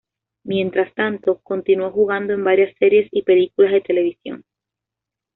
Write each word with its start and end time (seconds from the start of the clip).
Mientras 0.45 0.91
tanto, 0.95 1.41
continuó 1.43 1.91
jugando 1.91 2.33
en 2.33 2.43
varias 2.43 2.73
series 2.79 3.07
y 3.11 3.21
películas 3.21 3.71
de 3.71 3.81
televisión. 3.81 4.43